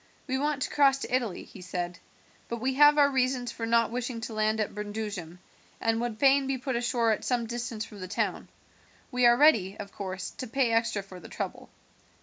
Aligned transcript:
"We 0.25 0.39
want 0.39 0.63
to 0.63 0.69
cross 0.71 0.97
to 0.97 1.15
Italy," 1.15 1.43
he 1.43 1.61
said, 1.61 1.99
"but 2.49 2.59
we 2.59 2.73
have 2.73 2.97
our 2.97 3.11
reasons 3.11 3.51
for 3.51 3.67
not 3.67 3.91
wishing 3.91 4.19
to 4.21 4.33
land 4.33 4.59
at 4.59 4.73
Brundusium, 4.73 5.37
and 5.79 6.01
would 6.01 6.17
fain 6.17 6.47
be 6.47 6.57
put 6.57 6.75
ashore 6.75 7.11
at 7.11 7.23
some 7.23 7.45
distance 7.45 7.85
from 7.85 7.99
the 7.99 8.07
town. 8.07 8.49
We 9.11 9.27
are 9.27 9.37
ready, 9.37 9.77
of 9.77 9.91
course, 9.91 10.31
to 10.39 10.47
pay 10.47 10.71
extra 10.71 11.03
for 11.03 11.19
the 11.19 11.29
trouble." 11.29 11.69